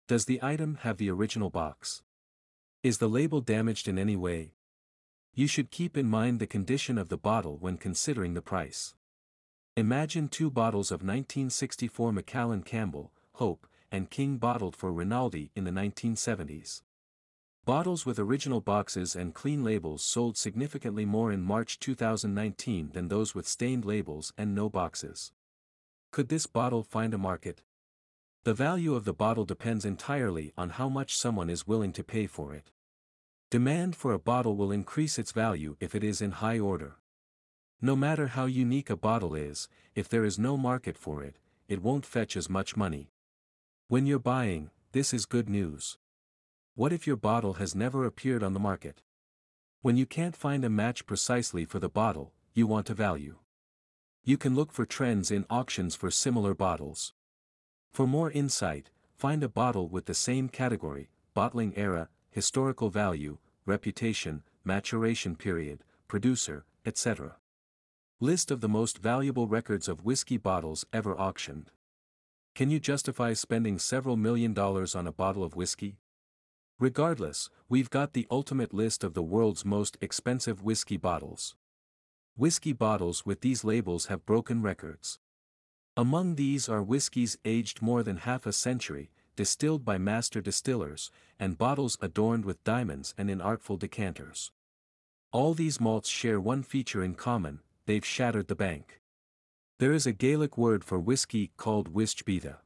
Does 0.06 0.26
the 0.26 0.44
item 0.44 0.80
have 0.82 0.98
the 0.98 1.10
original 1.10 1.50
box? 1.50 2.04
Is 2.84 2.98
the 2.98 3.08
label 3.08 3.40
damaged 3.40 3.88
in 3.88 3.98
any 3.98 4.18
way? 4.18 4.52
You 5.34 5.48
should 5.48 5.72
keep 5.72 5.96
in 5.96 6.10
mind 6.10 6.40
the 6.42 6.46
condition 6.46 6.98
of 6.98 7.08
the 7.08 7.18
bottle 7.18 7.58
when 7.58 7.78
considering 7.78 8.34
the 8.34 8.42
price. 8.42 8.96
Imagine 9.78 10.28
two 10.28 10.52
bottles 10.52 10.92
of 10.92 11.04
1964 11.04 12.12
Macallan 12.12 12.64
Campbell, 12.64 13.14
Hope, 13.36 13.66
and 13.94 14.10
King 14.10 14.36
bottled 14.36 14.76
for 14.76 14.92
Rinaldi 14.92 15.52
in 15.56 15.64
the 15.64 15.72
1970s. 15.72 16.82
Bottles 17.64 18.06
with 18.06 18.20
original 18.20 18.60
boxes 18.60 19.16
and 19.16 19.34
clean 19.34 19.64
labels 19.64 20.04
sold 20.04 20.36
significantly 20.36 21.06
more 21.06 21.32
in 21.32 21.42
March 21.42 21.80
2019 21.80 22.90
than 22.94 23.08
those 23.08 23.34
with 23.34 23.48
stained 23.48 23.86
labels 23.86 24.34
and 24.38 24.54
no 24.54 24.70
boxes. 24.70 25.32
Could 26.12 26.28
this 26.28 26.46
bottle 26.46 26.84
find 26.84 27.14
a 27.14 27.18
market? 27.18 27.62
The 28.46 28.54
value 28.54 28.94
of 28.94 29.06
the 29.06 29.14
bottle 29.14 29.46
depends 29.46 29.86
entirely 29.86 30.52
on 30.58 30.72
how 30.72 30.90
much 30.90 31.16
someone 31.16 31.50
is 31.50 31.66
willing 31.66 31.94
to 31.94 32.04
pay 32.04 32.28
for 32.28 32.54
it. 32.54 32.72
Demand 33.50 33.96
for 33.96 34.12
a 34.12 34.20
bottle 34.20 34.58
will 34.58 34.70
increase 34.70 35.18
its 35.18 35.32
value 35.32 35.78
if 35.80 35.96
it 35.96 36.04
is 36.04 36.22
in 36.22 36.32
high 36.32 36.60
order. 36.60 36.98
No 37.80 37.96
matter 37.96 38.28
how 38.28 38.46
unique 38.46 38.90
a 38.90 38.98
bottle 38.98 39.34
is, 39.34 39.70
if 39.96 40.10
there 40.10 40.26
is 40.26 40.38
no 40.38 40.58
market 40.58 40.98
for 40.98 41.24
it, 41.24 41.38
it 41.70 41.82
won't 41.82 42.06
fetch 42.06 42.36
as 42.36 42.50
much 42.50 42.76
money. 42.76 43.12
When 43.88 44.06
you're 44.06 44.20
buying, 44.20 44.72
this 44.92 45.14
is 45.14 45.26
good 45.26 45.48
news. 45.48 45.98
What 46.76 46.92
if 46.92 47.08
your 47.08 47.16
bottle 47.16 47.54
has 47.54 47.74
never 47.74 48.04
appeared 48.04 48.44
on 48.44 48.54
the 48.54 48.60
market? 48.60 49.04
When 49.82 49.96
you 49.96 50.06
can't 50.06 50.36
find 50.36 50.66
a 50.66 50.70
match 50.70 51.06
precisely 51.06 51.64
for 51.64 51.80
the 51.80 51.88
bottle, 51.88 52.34
you 52.54 52.68
want 52.68 52.90
a 52.90 52.94
value. 52.94 53.38
You 54.26 54.36
can 54.36 54.54
look 54.54 54.74
for 54.74 54.86
trends 54.86 55.32
in 55.32 55.46
auctions 55.50 55.96
for 55.96 56.12
similar 56.12 56.54
bottles. 56.54 57.14
For 57.94 58.08
more 58.08 58.32
insight, 58.32 58.90
find 59.16 59.44
a 59.44 59.48
bottle 59.48 59.88
with 59.88 60.06
the 60.06 60.16
same 60.16 60.50
category, 60.50 61.12
bottling 61.36 61.78
era, 61.78 62.10
historical 62.32 62.90
value, 62.90 63.38
reputation, 63.68 64.42
maturation 64.64 65.36
period, 65.36 65.84
producer, 66.08 66.66
etc. 66.88 67.36
List 68.20 68.50
of 68.50 68.62
the 68.62 68.70
most 68.70 68.98
valuable 68.98 69.48
records 69.48 69.88
of 69.88 70.04
whiskey 70.04 70.38
bottles 70.38 70.88
ever 70.92 71.16
auctioned. 71.20 71.70
Can 72.56 72.72
you 72.72 72.80
justify 72.80 73.34
spending 73.34 73.78
several 73.78 74.18
million 74.18 74.54
dollars 74.54 74.96
on 74.96 75.06
a 75.06 75.12
bottle 75.12 75.44
of 75.44 75.56
whiskey? 75.56 75.98
Regardless, 76.80 77.52
we've 77.70 77.92
got 77.92 78.14
the 78.14 78.26
ultimate 78.32 78.74
list 78.74 79.04
of 79.04 79.14
the 79.14 79.22
world's 79.22 79.66
most 79.66 80.00
expensive 80.02 80.64
whiskey 80.64 80.98
bottles. 80.98 81.56
Whiskey 82.36 82.74
bottles 82.74 83.24
with 83.24 83.42
these 83.42 83.64
labels 83.64 84.08
have 84.08 84.26
broken 84.26 84.64
records. 84.64 85.20
Among 85.96 86.36
these 86.36 86.68
are 86.68 86.82
whiskeys 86.82 87.38
aged 87.46 87.82
more 87.82 88.02
than 88.02 88.18
half 88.18 88.48
a 88.48 88.52
century, 88.52 89.12
distilled 89.36 89.86
by 89.86 90.00
master 90.00 90.42
distillers, 90.42 91.12
and 91.40 91.58
bottles 91.58 91.98
adorned 92.02 92.46
with 92.46 92.64
diamonds 92.64 93.14
and 93.16 93.30
in 93.30 93.42
artful 93.42 93.78
decanters. 93.78 94.52
All 95.32 95.54
these 95.54 95.80
malts 95.80 96.10
share 96.10 96.40
one 96.40 96.64
feature 96.64 97.04
in 97.04 97.14
common, 97.14 97.60
they've 97.86 98.06
shattered 98.06 98.48
the 98.48 98.56
bank. 98.56 99.02
There 99.80 99.94
is 99.94 100.08
a 100.08 100.14
Gaelic 100.14 100.58
word 100.58 100.84
for 100.84 101.00
whiskey 101.00 101.52
called 101.58 101.94
uisge 101.94 102.24
beatha. 102.24 102.58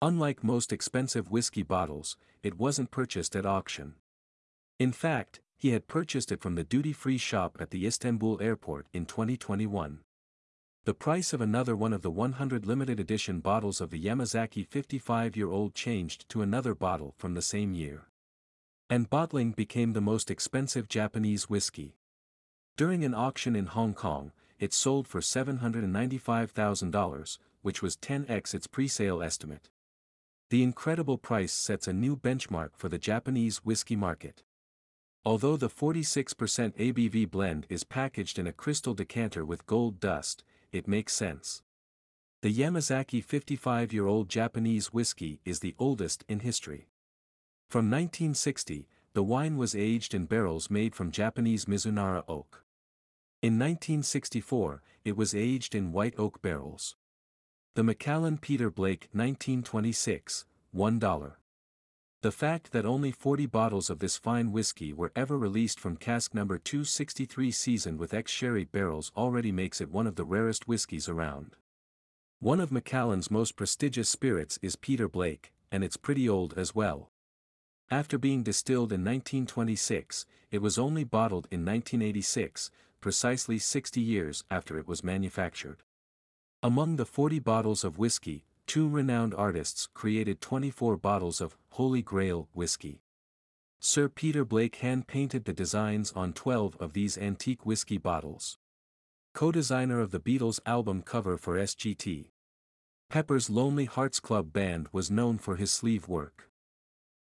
Unlike 0.03 0.45
most 0.45 0.71
expensive 0.71 1.31
whiskey 1.31 1.63
bottles, 1.63 2.19
it 2.43 2.59
wasn't 2.59 2.91
purchased 2.91 3.35
at 3.35 3.47
auction. 3.47 3.95
In 4.79 4.93
fact, 4.93 5.41
he 5.57 5.71
had 5.71 5.89
purchased 5.89 6.31
it 6.31 6.43
from 6.43 6.57
the 6.57 6.65
duty-free 6.65 7.17
shop 7.17 7.57
at 7.59 7.71
the 7.71 7.87
Istanbul 7.87 8.39
airport 8.43 8.87
in 8.93 9.07
2021. 9.07 10.01
The 10.91 10.95
price 10.95 11.33
of 11.33 11.41
another 11.41 11.77
one 11.77 11.93
of 11.93 12.03
the 12.03 12.11
100 12.11 12.67
limited 12.67 12.99
edition 12.99 13.39
bottles 13.39 13.81
of 13.81 13.91
the 13.91 14.05
Yamazaki 14.05 14.69
55-year-old 14.69 15.73
changed 15.73 16.29
to 16.31 16.43
another 16.43 16.75
bottle 16.75 17.15
from 17.17 17.35
the 17.35 17.43
same 17.43 17.75
year. 17.75 18.09
And 18.89 19.09
bottling 19.09 19.53
became 19.53 19.93
the 19.93 20.01
most 20.01 20.33
expensive 20.33 20.89
Japanese 20.89 21.49
whiskey. 21.49 21.95
During 22.77 23.05
an 23.05 23.15
auction 23.15 23.55
in 23.55 23.67
Hong 23.67 23.95
Kong, 23.95 24.33
it 24.59 24.75
sold 24.75 25.07
for 25.07 25.21
$795,000, 25.21 27.39
which 27.63 27.83
was 27.83 27.97
10x 27.97 28.53
its 28.53 28.67
pre-sale 28.67 29.23
estimate. 29.23 29.71
The 30.49 30.65
incredible 30.65 31.19
price 31.19 31.53
sets 31.53 31.87
a 31.87 31.93
new 31.93 32.17
benchmark 32.17 32.71
for 32.75 32.89
the 32.89 32.99
Japanese 32.99 33.59
whiskey 33.59 33.95
market. 33.95 34.43
Although 35.25 35.57
the 35.57 35.71
46% 35.71 36.35
ABV 36.35 37.31
blend 37.31 37.67
is 37.69 37.85
packaged 37.85 38.41
in 38.41 38.49
a 38.49 38.53
crystal 38.53 38.95
decanter 38.95 39.45
with 39.45 39.67
gold 39.67 40.01
dust, 40.01 40.43
it 40.73 40.89
makes 40.89 41.13
sense. 41.13 41.63
The 42.43 42.55
Yamazaki 42.55 43.25
55-year-old 43.25 44.29
Japanese 44.29 44.93
whiskey 44.93 45.41
is 45.45 45.61
the 45.61 45.75
oldest 45.79 46.25
in 46.29 46.41
history. 46.41 46.89
From 47.69 47.91
1960, 47.91 48.89
the 49.13 49.23
wine 49.23 49.57
was 49.57 49.77
aged 49.77 50.15
in 50.15 50.27
barrels 50.27 50.71
made 50.71 50.95
from 50.95 51.11
Japanese 51.11 51.67
Mizunara 51.67 52.25
oak. 52.29 52.65
In 53.43 53.59
1964, 53.59 54.83
it 55.05 55.17
was 55.17 55.35
aged 55.35 55.75
in 55.75 55.93
white 55.93 56.15
oak 56.19 56.41
barrels. 56.43 56.97
The 57.75 57.85
Macallan 57.85 58.39
Peter 58.39 58.71
Blake 58.71 59.09
1926, 59.13 60.45
$1. 60.75 61.33
The 62.23 62.31
fact 62.31 62.73
that 62.73 62.85
only 62.85 63.13
40 63.13 63.47
bottles 63.47 63.89
of 63.89 64.01
this 64.01 64.19
fine 64.19 64.53
whiskey 64.53 64.93
were 64.93 65.11
ever 65.17 65.39
released 65.39 65.81
from 65.81 65.97
cask 65.97 66.35
number 66.35 66.59
263 66.59 67.51
seasoned 67.51 67.99
with 67.99 68.13
ex-sherry 68.13 68.65
barrels 68.65 69.11
already 69.17 69.51
makes 69.51 69.81
it 69.81 69.91
one 69.91 70.07
of 70.07 70.17
the 70.17 70.27
rarest 70.27 70.69
whiskies 70.69 71.09
around. 71.09 71.57
One 72.39 72.61
of 72.61 72.71
Macallan's 72.71 73.31
most 73.31 73.57
prestigious 73.57 74.11
spirits 74.11 74.59
is 74.61 74.77
Peter 74.77 75.09
Blake, 75.09 75.51
and 75.73 75.83
it's 75.83 75.97
pretty 75.97 76.29
old 76.29 76.53
as 76.59 76.75
well. 76.75 77.11
After 77.91 78.19
being 78.19 78.43
distilled 78.43 78.93
in 78.93 79.01
1926, 79.01 80.27
it 80.51 80.61
was 80.61 80.79
only 80.79 81.05
bottled 81.05 81.49
in 81.51 81.65
1986, 81.65 82.71
precisely 83.01 83.59
60 83.59 83.99
years 83.99 84.45
after 84.51 84.79
it 84.79 84.87
was 84.87 85.03
manufactured. 85.03 85.83
Among 86.63 86.97
the 86.97 87.07
40 87.07 87.39
bottles 87.39 87.83
of 87.83 87.99
whiskey, 87.99 88.45
two 88.71 88.89
renowned 88.89 89.35
artists 89.35 89.89
created 89.95 90.41
24 90.41 90.97
bottles 90.97 91.41
of 91.41 91.57
Holy 91.71 92.03
Grail 92.03 92.49
whiskey. 92.53 93.03
Sir 93.81 94.09
Peter 94.09 94.45
Blake 94.45 94.77
hand-painted 94.77 95.45
the 95.45 95.53
designs 95.53 96.13
on 96.13 96.33
12 96.33 96.77
of 96.77 96.93
these 96.93 97.19
antique 97.19 97.67
whiskey 97.67 97.99
bottles. 97.99 98.59
Co-designer 99.35 99.99
of 99.99 100.13
the 100.13 100.21
Beatles 100.21 100.61
album 100.67 101.03
cover 101.03 101.37
for 101.37 101.57
SGT. 101.57 102.27
Pepper's 103.09 103.51
Lonely 103.51 103.87
Hearts 103.87 104.21
Club 104.21 104.53
Band 104.53 104.87
was 104.93 105.11
known 105.11 105.39
for 105.39 105.57
his 105.57 105.73
sleeve 105.73 106.07
work. 106.07 106.49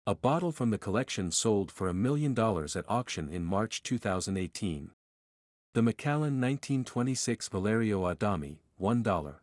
A 0.05 0.17
bottle 0.17 0.51
from 0.51 0.71
the 0.71 0.79
collection 0.79 1.31
sold 1.31 1.71
for 1.71 1.87
a 1.87 1.95
million 1.95 2.35
dollars 2.35 2.75
at 2.75 2.85
auction 2.89 3.29
in 3.29 3.45
March 3.45 3.85
2018. 3.85 4.91
The 5.75 5.83
Macallan 5.83 6.41
1926 6.41 7.49
Valerio 7.51 8.05
Adami, 8.05 8.63
$1. 8.81 9.37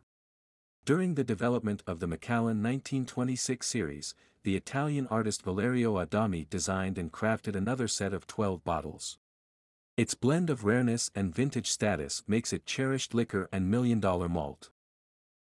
During 0.84 1.14
the 1.14 1.24
development 1.24 1.82
of 1.86 2.00
the 2.00 2.06
Macallan 2.06 2.62
1926 2.62 3.66
series, 3.66 4.14
the 4.42 4.54
Italian 4.54 5.06
artist 5.06 5.40
Valerio 5.40 5.96
Adami 5.96 6.46
designed 6.50 6.98
and 6.98 7.10
crafted 7.10 7.56
another 7.56 7.88
set 7.88 8.12
of 8.12 8.26
12 8.26 8.62
bottles. 8.64 9.16
Its 9.96 10.12
blend 10.12 10.50
of 10.50 10.64
rareness 10.64 11.10
and 11.14 11.34
vintage 11.34 11.70
status 11.70 12.22
makes 12.26 12.52
it 12.52 12.66
cherished 12.66 13.14
liquor 13.14 13.48
and 13.50 13.70
million-dollar 13.70 14.28
malt. 14.28 14.68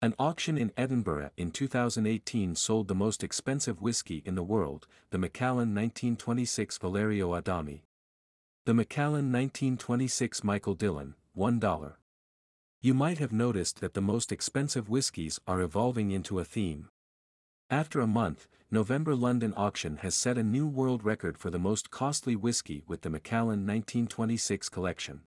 An 0.01 0.13
auction 0.17 0.57
in 0.57 0.71
Edinburgh 0.77 1.31
in 1.35 1.51
2018 1.51 2.55
sold 2.55 2.87
the 2.87 2.95
most 2.95 3.21
expensive 3.21 3.81
whiskey 3.81 4.23
in 4.25 4.35
the 4.35 4.43
world, 4.43 4.87
the 5.09 5.17
Macallan 5.17 5.75
1926 5.75 6.77
Valerio 6.77 7.33
Adami. 7.33 7.83
The 8.63 8.73
Macallan 8.73 9.33
1926 9.33 10.45
Michael 10.45 10.75
Dillon, 10.75 11.15
$1. 11.37 11.93
You 12.85 12.93
might 12.93 13.17
have 13.17 13.33
noticed 13.33 13.81
that 13.81 13.95
the 13.95 13.99
most 13.99 14.31
expensive 14.31 14.89
whiskies 14.89 15.39
are 15.47 15.59
evolving 15.59 16.11
into 16.11 16.37
a 16.37 16.45
theme. 16.45 16.89
After 17.67 17.99
a 17.99 18.05
month, 18.05 18.47
November 18.69 19.15
London 19.15 19.55
auction 19.57 19.97
has 20.03 20.13
set 20.13 20.37
a 20.37 20.43
new 20.43 20.67
world 20.67 21.03
record 21.03 21.35
for 21.35 21.49
the 21.49 21.57
most 21.57 21.89
costly 21.89 22.35
whiskey 22.35 22.83
with 22.85 23.01
the 23.01 23.09
Macallan 23.09 23.65
1926 23.65 24.69
collection. 24.69 25.21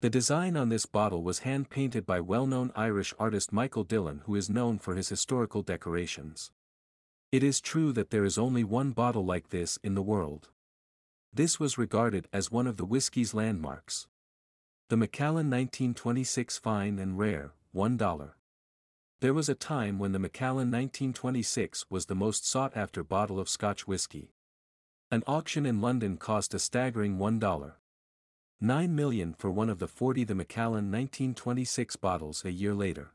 The 0.00 0.08
design 0.08 0.56
on 0.56 0.70
this 0.70 0.86
bottle 0.86 1.22
was 1.22 1.40
hand-painted 1.40 2.06
by 2.06 2.20
well-known 2.20 2.72
Irish 2.74 3.12
artist 3.18 3.52
Michael 3.52 3.84
Dillon 3.84 4.22
who 4.24 4.34
is 4.34 4.48
known 4.48 4.78
for 4.78 4.94
his 4.94 5.10
historical 5.10 5.60
decorations. 5.60 6.50
It 7.30 7.42
is 7.42 7.60
true 7.60 7.92
that 7.92 8.08
there 8.08 8.24
is 8.24 8.38
only 8.38 8.64
one 8.64 8.92
bottle 8.92 9.26
like 9.26 9.50
this 9.50 9.78
in 9.84 9.94
the 9.94 10.00
world. 10.00 10.48
This 11.30 11.60
was 11.60 11.76
regarded 11.76 12.26
as 12.32 12.50
one 12.50 12.66
of 12.66 12.78
the 12.78 12.86
whiskey's 12.86 13.34
landmarks. 13.34 14.06
The 14.90 14.96
Macallan 14.96 15.48
1926 15.48 16.58
Fine 16.58 16.98
and 16.98 17.16
Rare, 17.16 17.52
$1. 17.72 18.32
There 19.20 19.32
was 19.32 19.48
a 19.48 19.54
time 19.54 20.00
when 20.00 20.10
the 20.10 20.18
Macallan 20.18 20.68
1926 20.68 21.86
was 21.88 22.06
the 22.06 22.16
most 22.16 22.44
sought-after 22.44 23.04
bottle 23.04 23.38
of 23.38 23.48
Scotch 23.48 23.86
whiskey. 23.86 24.32
An 25.08 25.22
auction 25.28 25.64
in 25.64 25.80
London 25.80 26.16
cost 26.16 26.54
a 26.54 26.58
staggering 26.58 27.18
$1. 27.18 27.72
9 28.60 28.96
million 28.96 29.32
for 29.38 29.48
one 29.48 29.70
of 29.70 29.78
the 29.78 29.86
40 29.86 30.24
the 30.24 30.34
Macallan 30.34 30.90
1926 30.90 31.94
bottles 31.94 32.44
a 32.44 32.50
year 32.50 32.74
later. 32.74 33.12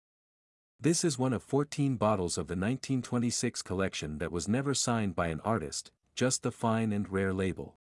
This 0.79 1.03
is 1.03 1.19
one 1.19 1.33
of 1.33 1.43
14 1.43 1.97
bottles 1.97 2.37
of 2.37 2.47
the 2.47 2.53
1926 2.53 3.61
collection 3.63 4.19
that 4.19 4.31
was 4.31 4.47
never 4.47 4.73
signed 4.73 5.13
by 5.13 5.27
an 5.27 5.41
artist, 5.41 5.91
just 6.15 6.41
the 6.41 6.53
fine 6.53 6.93
and 6.93 7.11
rare 7.11 7.33
label. 7.33 7.75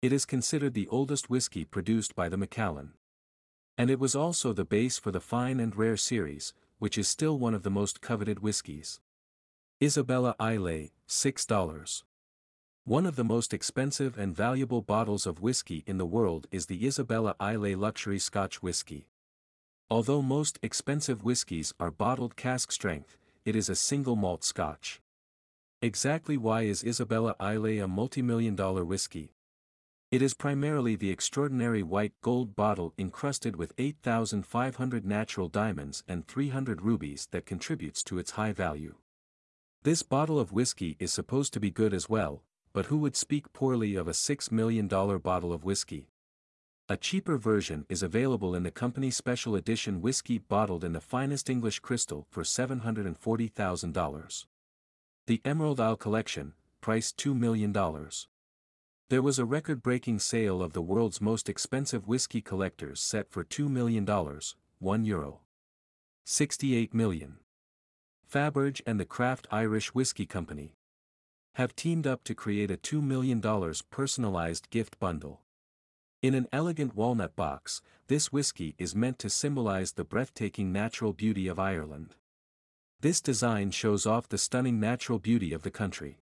It 0.00 0.12
is 0.12 0.24
considered 0.24 0.74
the 0.74 0.88
oldest 0.88 1.30
whiskey 1.30 1.64
produced 1.64 2.16
by 2.16 2.28
the 2.28 2.36
Macallan. 2.36 2.94
And 3.78 3.90
it 3.90 3.98
was 3.98 4.14
also 4.14 4.52
the 4.52 4.64
base 4.64 4.98
for 4.98 5.10
the 5.10 5.20
Fine 5.20 5.58
and 5.58 5.74
Rare 5.74 5.96
series, 5.96 6.52
which 6.78 6.98
is 6.98 7.08
still 7.08 7.38
one 7.38 7.54
of 7.54 7.62
the 7.62 7.70
most 7.70 8.00
coveted 8.00 8.40
whiskies. 8.40 9.00
Isabella 9.82 10.36
Islay, 10.40 10.92
$6. 11.08 12.02
One 12.84 13.06
of 13.06 13.16
the 13.16 13.24
most 13.24 13.54
expensive 13.54 14.18
and 14.18 14.34
valuable 14.34 14.82
bottles 14.82 15.26
of 15.26 15.40
whiskey 15.40 15.84
in 15.86 15.98
the 15.98 16.06
world 16.06 16.48
is 16.50 16.66
the 16.66 16.86
Isabella 16.86 17.34
Islay 17.40 17.74
Luxury 17.74 18.18
Scotch 18.18 18.62
Whiskey. 18.62 19.06
Although 19.88 20.22
most 20.22 20.58
expensive 20.62 21.22
whiskies 21.22 21.72
are 21.78 21.90
bottled 21.90 22.34
cask 22.34 22.72
strength, 22.72 23.16
it 23.44 23.54
is 23.54 23.68
a 23.68 23.74
single 23.74 24.16
malt 24.16 24.42
scotch. 24.42 25.00
Exactly 25.80 26.36
why 26.36 26.62
is 26.62 26.84
Isabella 26.84 27.34
Islay 27.40 27.78
a 27.78 27.88
multi-million 27.88 28.54
dollar 28.56 28.84
whiskey? 28.84 29.32
It 30.12 30.20
is 30.20 30.34
primarily 30.34 30.94
the 30.94 31.08
extraordinary 31.08 31.82
white 31.82 32.12
gold 32.20 32.54
bottle 32.54 32.92
encrusted 32.98 33.56
with 33.56 33.72
8,500 33.78 35.06
natural 35.06 35.48
diamonds 35.48 36.04
and 36.06 36.28
300 36.28 36.82
rubies 36.82 37.28
that 37.30 37.46
contributes 37.46 38.02
to 38.02 38.18
its 38.18 38.32
high 38.32 38.52
value. 38.52 38.96
This 39.84 40.02
bottle 40.02 40.38
of 40.38 40.52
whiskey 40.52 40.96
is 40.98 41.14
supposed 41.14 41.54
to 41.54 41.60
be 41.60 41.70
good 41.70 41.94
as 41.94 42.10
well, 42.10 42.42
but 42.74 42.84
who 42.86 42.98
would 42.98 43.16
speak 43.16 43.54
poorly 43.54 43.94
of 43.94 44.06
a 44.06 44.10
$6 44.10 44.52
million 44.52 44.86
bottle 44.86 45.50
of 45.50 45.64
whiskey? 45.64 46.08
A 46.90 46.98
cheaper 46.98 47.38
version 47.38 47.86
is 47.88 48.02
available 48.02 48.54
in 48.54 48.64
the 48.64 48.70
company's 48.70 49.16
special 49.16 49.54
edition 49.54 50.02
whiskey 50.02 50.36
bottled 50.36 50.84
in 50.84 50.92
the 50.92 51.00
finest 51.00 51.48
English 51.48 51.78
crystal 51.78 52.26
for 52.28 52.42
$740,000. 52.42 54.44
The 55.26 55.40
Emerald 55.42 55.80
Isle 55.80 55.96
Collection, 55.96 56.52
priced 56.82 57.16
$2 57.16 57.34
million. 57.34 57.72
There 59.08 59.22
was 59.22 59.38
a 59.38 59.44
record-breaking 59.44 60.20
sale 60.20 60.62
of 60.62 60.72
the 60.72 60.82
world's 60.82 61.20
most 61.20 61.48
expensive 61.48 62.08
whiskey 62.08 62.40
collectors 62.40 63.00
set 63.00 63.30
for 63.30 63.44
$2 63.44 63.68
million, 63.68 64.06
1 64.78 65.04
euro. 65.04 65.40
68 66.24 66.94
million. 66.94 67.36
Faberge 68.32 68.80
and 68.86 68.98
the 68.98 69.04
Craft 69.04 69.46
Irish 69.50 69.94
Whiskey 69.94 70.24
Company 70.24 70.74
have 71.56 71.76
teamed 71.76 72.06
up 72.06 72.24
to 72.24 72.34
create 72.34 72.70
a 72.70 72.78
$2 72.78 73.02
million 73.02 73.42
personalized 73.90 74.70
gift 74.70 74.98
bundle. 74.98 75.42
In 76.22 76.34
an 76.34 76.48
elegant 76.52 76.94
walnut 76.94 77.36
box, 77.36 77.82
this 78.06 78.32
whiskey 78.32 78.74
is 78.78 78.94
meant 78.94 79.18
to 79.18 79.28
symbolize 79.28 79.92
the 79.92 80.04
breathtaking 80.04 80.72
natural 80.72 81.12
beauty 81.12 81.48
of 81.48 81.58
Ireland. 81.58 82.14
This 83.00 83.20
design 83.20 83.72
shows 83.72 84.06
off 84.06 84.28
the 84.28 84.38
stunning 84.38 84.80
natural 84.80 85.18
beauty 85.18 85.52
of 85.52 85.62
the 85.62 85.70
country. 85.70 86.21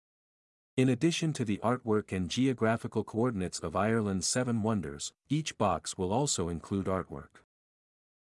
In 0.80 0.88
addition 0.88 1.34
to 1.34 1.44
the 1.44 1.58
artwork 1.58 2.14
and 2.14 2.30
geographical 2.30 3.04
coordinates 3.04 3.60
of 3.60 3.76
Ireland's 3.76 4.26
seven 4.26 4.62
wonders, 4.62 5.12
each 5.28 5.58
box 5.58 5.98
will 5.98 6.14
also 6.14 6.48
include 6.48 6.86
artwork. 6.86 7.44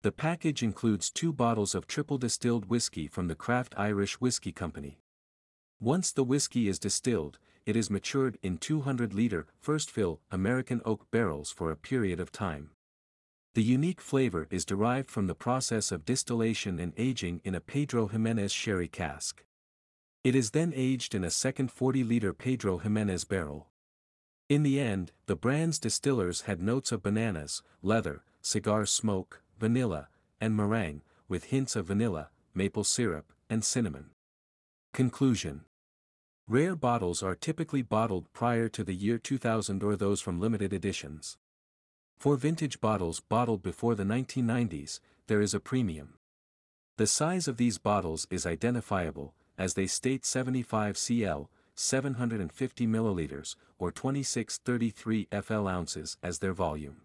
The 0.01 0.11
package 0.11 0.63
includes 0.63 1.11
two 1.11 1.31
bottles 1.31 1.75
of 1.75 1.85
triple 1.85 2.17
distilled 2.17 2.67
whiskey 2.67 3.07
from 3.07 3.27
the 3.27 3.35
Craft 3.35 3.75
Irish 3.77 4.19
Whiskey 4.19 4.51
Company. 4.51 4.97
Once 5.79 6.11
the 6.11 6.23
whiskey 6.23 6.67
is 6.67 6.79
distilled, 6.79 7.37
it 7.67 7.75
is 7.75 7.91
matured 7.91 8.39
in 8.41 8.57
200-liter, 8.57 9.45
first-fill, 9.59 10.19
American 10.31 10.81
oak 10.83 11.05
barrels 11.11 11.51
for 11.51 11.69
a 11.69 11.77
period 11.77 12.19
of 12.19 12.31
time. 12.31 12.71
The 13.53 13.61
unique 13.61 14.01
flavor 14.01 14.47
is 14.49 14.65
derived 14.65 15.11
from 15.11 15.27
the 15.27 15.35
process 15.35 15.91
of 15.91 16.05
distillation 16.05 16.79
and 16.79 16.93
aging 16.97 17.39
in 17.43 17.53
a 17.53 17.61
Pedro 17.61 18.07
Ximénez 18.07 18.51
sherry 18.51 18.87
cask. 18.87 19.43
It 20.27 20.35
is 20.35 20.51
then 20.51 20.73
aged 20.75 21.15
in 21.15 21.23
a 21.23 21.31
second 21.31 21.73
40-liter 21.73 22.33
Pedro 22.33 22.79
Ximénez 22.79 23.25
barrel. 23.25 23.67
In 24.49 24.61
the 24.61 24.77
end, 24.77 25.13
the 25.25 25.37
brand's 25.37 25.79
distillers 25.79 26.41
had 26.41 26.61
notes 26.61 26.91
of 26.91 27.01
bananas, 27.01 27.63
leather, 27.81 28.25
cigar 28.41 28.85
smoke, 28.85 29.41
vanilla, 29.57 30.09
and 30.41 30.53
meringue, 30.53 31.01
with 31.29 31.45
hints 31.45 31.77
of 31.77 31.85
vanilla, 31.85 32.29
maple 32.53 32.83
syrup, 32.83 33.31
and 33.49 33.63
cinnamon. 33.63 34.09
Conclusion 34.93 35.61
Rare 36.45 36.75
bottles 36.75 37.23
are 37.23 37.33
typically 37.33 37.81
bottled 37.81 38.27
prior 38.33 38.67
to 38.67 38.83
the 38.83 38.95
year 38.95 39.17
2000 39.17 39.81
or 39.81 39.95
those 39.95 40.19
from 40.19 40.41
limited 40.41 40.73
editions. 40.73 41.37
For 42.17 42.35
vintage 42.35 42.81
bottles 42.81 43.21
bottled 43.21 43.63
before 43.63 43.95
the 43.95 44.03
1990s, 44.03 44.99
there 45.27 45.39
is 45.39 45.53
a 45.53 45.61
premium. 45.61 46.15
The 46.97 47.07
size 47.07 47.47
of 47.47 47.55
these 47.55 47.77
bottles 47.77 48.27
is 48.29 48.45
identifiable, 48.45 49.33
as 49.57 49.73
they 49.73 49.87
state 49.87 50.25
75 50.25 50.97
cl, 50.97 51.49
750 51.75 52.87
milliliters, 52.87 53.55
or 53.77 53.91
2633 53.91 55.27
FL 55.41 55.67
ounces 55.67 56.17
as 56.23 56.39
their 56.39 56.53
volume. 56.53 57.01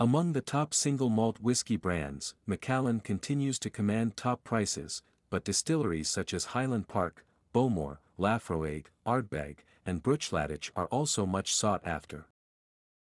Among 0.00 0.32
the 0.32 0.40
top 0.40 0.74
single 0.74 1.08
malt 1.08 1.38
whiskey 1.40 1.76
brands, 1.76 2.34
Macallan 2.46 3.00
continues 3.00 3.58
to 3.60 3.70
command 3.70 4.16
top 4.16 4.42
prices, 4.42 5.02
but 5.30 5.44
distilleries 5.44 6.08
such 6.08 6.34
as 6.34 6.46
Highland 6.46 6.88
Park, 6.88 7.24
Bowmore, 7.54 7.98
Laphroaig, 8.18 8.86
Ardbeg, 9.06 9.58
and 9.86 10.02
Bruichladdich 10.02 10.70
are 10.74 10.86
also 10.86 11.26
much 11.26 11.54
sought 11.54 11.86
after. 11.86 12.26